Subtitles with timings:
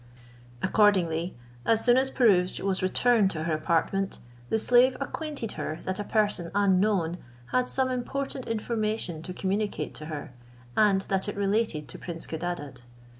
[0.63, 4.17] Accordingly, as soon as Pirouzč was returned to her apartment,
[4.49, 7.19] the slave acquainted her that a person unknown
[7.51, 10.33] had some important information to communicate to her,
[10.75, 12.81] and that it related to prince Codadad.